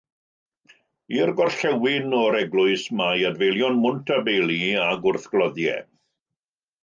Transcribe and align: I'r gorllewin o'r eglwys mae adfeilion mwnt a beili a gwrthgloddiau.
I'r 1.17 1.31
gorllewin 1.39 2.15
o'r 2.21 2.37
eglwys 2.39 2.85
mae 3.01 3.27
adfeilion 3.29 3.77
mwnt 3.83 4.13
a 4.15 4.19
beili 4.29 4.59
a 4.87 4.87
gwrthgloddiau. 5.05 5.85